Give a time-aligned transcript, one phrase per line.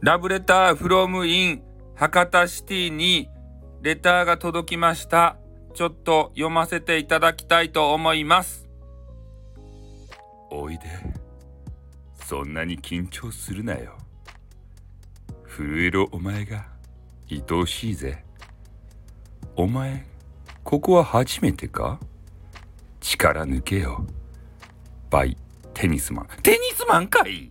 [0.00, 1.62] ラブレターフロムイン
[1.96, 3.28] 博多シティに
[3.82, 5.36] レターが届きました。
[5.74, 8.68] ちょっと読ませていただきたいと思います。
[10.50, 10.84] おいで。
[12.24, 13.96] そんなに緊張するなよ。
[15.44, 16.66] 震えるお前が
[17.28, 18.24] 愛おしいぜ。
[19.56, 20.06] お前、
[20.62, 21.98] ここは初めてか？
[23.00, 24.06] 力抜けよ。
[25.10, 25.36] バイ、
[25.74, 26.28] テニスマン。
[26.44, 27.50] テニスマンかい？